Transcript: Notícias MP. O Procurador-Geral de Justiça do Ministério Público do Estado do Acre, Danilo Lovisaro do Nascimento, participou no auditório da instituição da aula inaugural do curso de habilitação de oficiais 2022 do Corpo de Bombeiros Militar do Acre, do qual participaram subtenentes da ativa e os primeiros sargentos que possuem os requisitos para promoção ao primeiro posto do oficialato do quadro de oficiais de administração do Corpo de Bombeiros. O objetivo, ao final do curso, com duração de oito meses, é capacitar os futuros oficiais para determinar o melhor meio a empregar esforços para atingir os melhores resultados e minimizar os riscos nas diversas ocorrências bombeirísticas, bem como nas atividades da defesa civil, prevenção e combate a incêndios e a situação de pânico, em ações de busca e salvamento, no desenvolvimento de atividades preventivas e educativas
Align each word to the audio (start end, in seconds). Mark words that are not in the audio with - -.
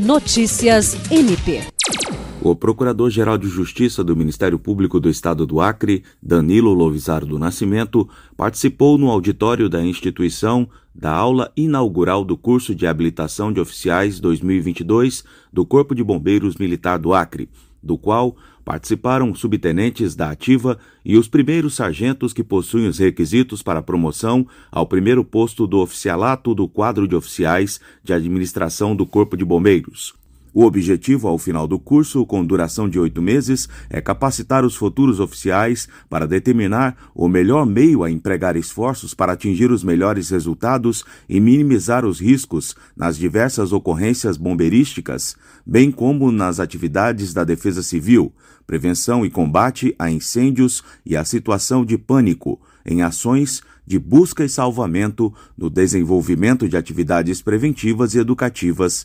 Notícias 0.00 0.96
MP. 1.10 1.79
O 2.42 2.56
Procurador-Geral 2.56 3.36
de 3.36 3.48
Justiça 3.48 4.02
do 4.02 4.16
Ministério 4.16 4.58
Público 4.58 4.98
do 4.98 5.10
Estado 5.10 5.44
do 5.44 5.60
Acre, 5.60 6.02
Danilo 6.22 6.72
Lovisaro 6.72 7.26
do 7.26 7.38
Nascimento, 7.38 8.08
participou 8.34 8.96
no 8.96 9.10
auditório 9.10 9.68
da 9.68 9.84
instituição 9.84 10.66
da 10.94 11.12
aula 11.12 11.52
inaugural 11.54 12.24
do 12.24 12.38
curso 12.38 12.74
de 12.74 12.86
habilitação 12.86 13.52
de 13.52 13.60
oficiais 13.60 14.18
2022 14.20 15.22
do 15.52 15.66
Corpo 15.66 15.94
de 15.94 16.02
Bombeiros 16.02 16.56
Militar 16.56 16.98
do 16.98 17.12
Acre, 17.12 17.46
do 17.82 17.98
qual 17.98 18.34
participaram 18.64 19.34
subtenentes 19.34 20.14
da 20.14 20.30
ativa 20.30 20.78
e 21.04 21.18
os 21.18 21.28
primeiros 21.28 21.74
sargentos 21.74 22.32
que 22.32 22.42
possuem 22.42 22.88
os 22.88 22.98
requisitos 22.98 23.62
para 23.62 23.82
promoção 23.82 24.46
ao 24.72 24.86
primeiro 24.86 25.22
posto 25.22 25.66
do 25.66 25.78
oficialato 25.78 26.54
do 26.54 26.66
quadro 26.66 27.06
de 27.06 27.14
oficiais 27.14 27.78
de 28.02 28.14
administração 28.14 28.96
do 28.96 29.04
Corpo 29.04 29.36
de 29.36 29.44
Bombeiros. 29.44 30.18
O 30.52 30.64
objetivo, 30.64 31.28
ao 31.28 31.38
final 31.38 31.68
do 31.68 31.78
curso, 31.78 32.26
com 32.26 32.44
duração 32.44 32.88
de 32.88 32.98
oito 32.98 33.22
meses, 33.22 33.68
é 33.88 34.00
capacitar 34.00 34.64
os 34.64 34.74
futuros 34.74 35.20
oficiais 35.20 35.88
para 36.08 36.26
determinar 36.26 36.96
o 37.14 37.28
melhor 37.28 37.64
meio 37.64 38.02
a 38.02 38.10
empregar 38.10 38.56
esforços 38.56 39.14
para 39.14 39.32
atingir 39.32 39.70
os 39.70 39.84
melhores 39.84 40.30
resultados 40.30 41.04
e 41.28 41.38
minimizar 41.38 42.04
os 42.04 42.20
riscos 42.20 42.74
nas 42.96 43.16
diversas 43.16 43.72
ocorrências 43.72 44.36
bombeirísticas, 44.36 45.36
bem 45.64 45.92
como 45.92 46.32
nas 46.32 46.58
atividades 46.58 47.32
da 47.32 47.44
defesa 47.44 47.82
civil, 47.82 48.32
prevenção 48.66 49.24
e 49.24 49.30
combate 49.30 49.94
a 49.98 50.10
incêndios 50.10 50.82
e 51.06 51.16
a 51.16 51.24
situação 51.24 51.84
de 51.84 51.96
pânico, 51.96 52.60
em 52.84 53.02
ações 53.02 53.62
de 53.86 53.98
busca 53.98 54.44
e 54.44 54.48
salvamento, 54.48 55.34
no 55.56 55.68
desenvolvimento 55.68 56.68
de 56.68 56.76
atividades 56.76 57.42
preventivas 57.42 58.14
e 58.14 58.18
educativas 58.18 59.04